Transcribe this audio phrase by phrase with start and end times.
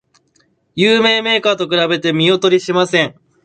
[0.75, 3.15] 有名メーカーと比べて見劣りしません